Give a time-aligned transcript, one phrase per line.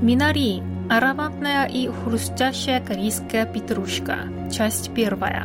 [0.00, 4.28] Минари– ароматная и хрустящая корейская петрушка.
[4.48, 5.44] Часть первая.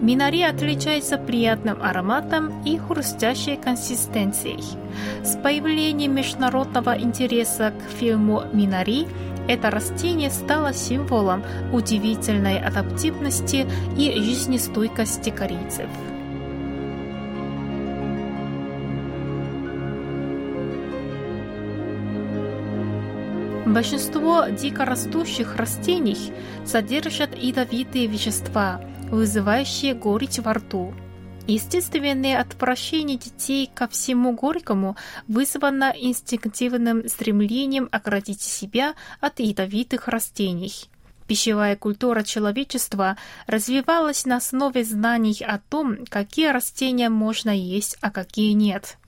[0.00, 4.64] Минари отличается приятным ароматом и хрустящей консистенцией.
[5.22, 9.06] С появлением международного интереса к фильму «Минари»
[9.46, 15.88] это растение стало символом удивительной адаптивности и жизнестойкости корейцев.
[23.66, 26.32] Большинство дикорастущих растений
[26.66, 30.92] содержат ядовитые вещества, вызывающие горечь во рту.
[31.46, 34.96] Естественное отвращение детей ко всему горькому
[35.28, 40.72] вызвано инстинктивным стремлением оградить себя от ядовитых растений.
[41.28, 48.52] Пищевая культура человечества развивалась на основе знаний о том, какие растения можно есть, а какие
[48.52, 48.98] нет.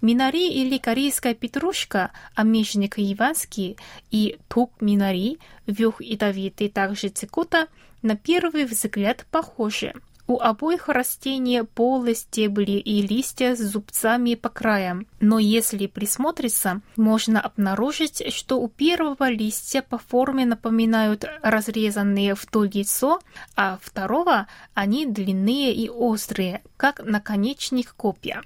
[0.00, 3.76] Минари или корейская петрушка, амешник иванский
[4.10, 7.68] и тук минари, вюх ядовитый также цикута,
[8.02, 9.94] на первый взгляд похожи.
[10.28, 15.06] У обоих растений полые стебли и листья с зубцами по краям.
[15.20, 23.20] Но если присмотреться, можно обнаружить, что у первого листья по форме напоминают разрезанные вдоль яйцо,
[23.56, 28.42] а второго они длинные и острые, как наконечник копья.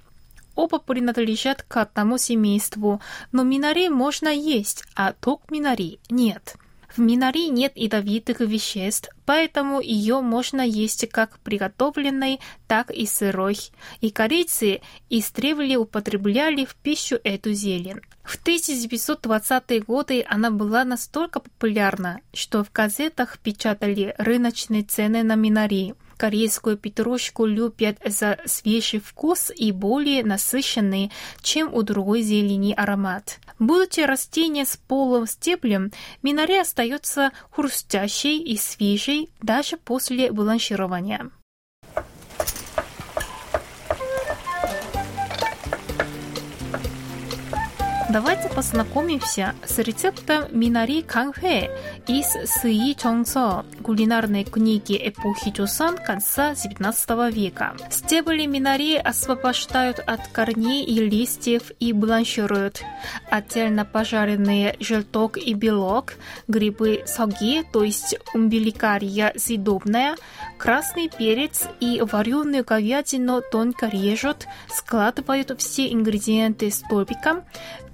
[0.57, 2.99] Оба принадлежат к одному семейству,
[3.31, 6.55] но минари можно есть, а ток минари нет.
[6.95, 13.59] В минари нет ядовитых веществ, поэтому ее можно есть как приготовленной, так и сырой.
[14.01, 14.81] И корейцы
[15.11, 18.01] истребли употребляли в пищу эту зелень.
[18.23, 25.93] В 1920-е годы она была настолько популярна, что в газетах печатали рыночные цены на минари.
[26.17, 31.11] Корейскую петрушку любят за свежий вкус и более насыщенный,
[31.41, 33.39] чем у другой зелени аромат.
[33.59, 35.91] Будучи растение с полым стеблем,
[36.23, 41.29] минаре остается хрустящей и свежей даже после бланширования.
[48.09, 51.69] Давайте познакомимся с рецептом минари канхэ
[52.07, 57.75] из Сыи Чонсо, кулинарной книги эпохи Чосан конца XIX века.
[57.91, 62.81] Стебли минари освобождают от корней и листьев и бланшируют.
[63.29, 66.13] Отдельно пожаренные желток и белок,
[66.47, 70.15] грибы соги, то есть умбиликария съедобная,
[70.57, 77.43] красный перец и вареную говядину тонко режут, складывают все ингредиенты столбиком,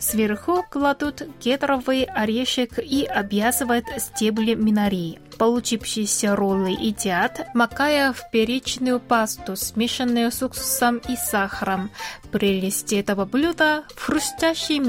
[0.04, 5.20] Сверху кладут кедровый орешек и обвязывают стебли минари.
[5.38, 11.90] Получившиеся роллы едят, макая в перечную пасту, смешанную с уксусом и сахаром.
[12.34, 14.80] Прелесть этого блюда в хрустящей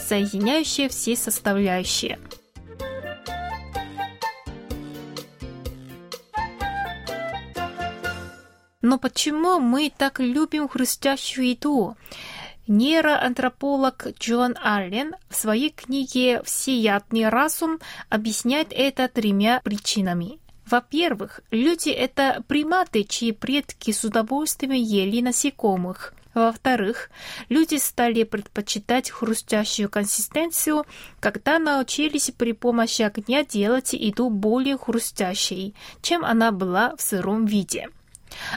[0.00, 2.18] соединяющие все составляющие.
[8.80, 11.96] Но почему мы так любим хрустящую еду?
[12.66, 17.78] Нейроантрополог Джон Аллен в своей книге «Всеядный разум»
[18.08, 20.38] объясняет это тремя причинами.
[20.64, 26.14] Во-первых, люди– это приматы, чьи предки с удовольствием ели насекомых.
[26.32, 27.10] Во-вторых,
[27.50, 30.86] люди стали предпочитать хрустящую консистенцию,
[31.20, 37.90] когда научились при помощи огня делать еду более хрустящей, чем она была в сыром виде.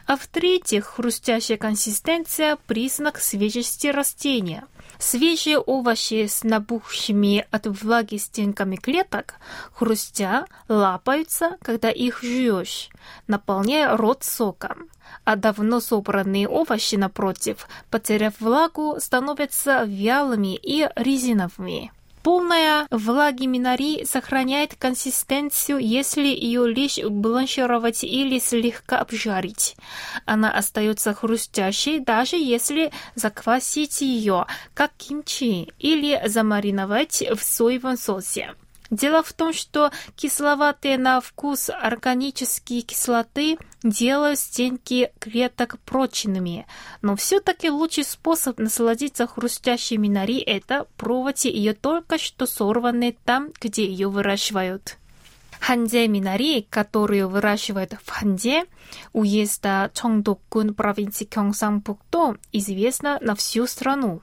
[0.06, 4.66] А в-третьих, хрустящая консистенция– признак свежести растения.
[5.00, 9.36] Свежие овощи с набухшими от влаги стенками клеток,
[9.72, 12.90] хрустя, лапаются, когда их жуешь,
[13.28, 14.90] наполняя рот соком.
[15.24, 21.92] А давно собранные овощи, напротив, потеряв влагу, становятся вялыми и резиновыми.
[22.28, 29.78] Полная влаги минари сохраняет консистенцию, если ее лишь бланшировать или слегка обжарить.
[30.26, 38.56] Она остается хрустящей, даже если заквасить ее, как кимчи, или замариновать в соевом соусе.
[38.90, 46.66] Дело в том, что кисловатые на вкус органические кислоты делают стенки клеток прочными,
[47.02, 53.86] но все-таки лучший способ насладиться хрустящей минари– это пробовать ее только что сорванной там, где
[53.86, 54.98] ее выращивают.
[55.60, 58.66] Ханде минари, которую выращивают в Ханде,
[59.14, 64.22] уезда Чонгдок군 провинции Кёнгсанпукто, известна на всю страну.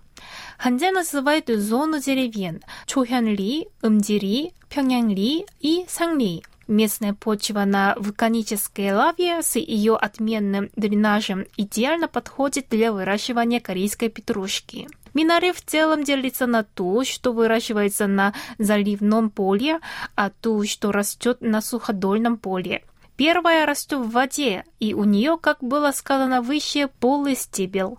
[0.58, 6.42] Ханде называют зону деревень Чохянли, Умдири, Пхеньянли и Сангли.
[6.66, 14.88] Местная почва на вулканической лаве с ее отменным дренажем идеально подходит для выращивания корейской петрушки.
[15.14, 19.81] Минари в целом делится на то, что выращивается на заливном поле,
[20.16, 22.82] а то, что растет на суходольном поле.
[23.16, 27.96] Первая растет в воде, и у нее, как было сказано выше, полый стебель,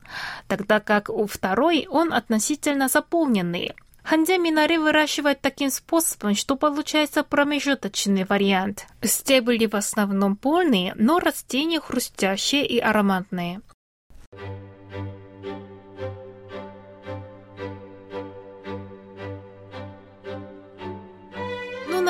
[0.50, 3.74] тогда как у второй он относительно заполненный.
[4.04, 8.86] Ханде минари выращивают таким способом, что получается промежуточный вариант.
[9.02, 13.62] Стебли в основном полные, но растения хрустящие и ароматные.